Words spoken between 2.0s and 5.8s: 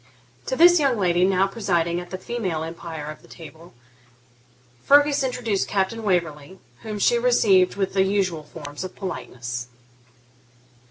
the female empire of the tea table, Fergus introduced